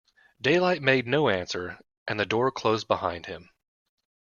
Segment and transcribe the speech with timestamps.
[0.41, 3.51] Daylight made no answer, and the door closed behind him.